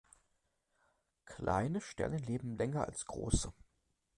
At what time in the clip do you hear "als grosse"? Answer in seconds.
2.87-3.53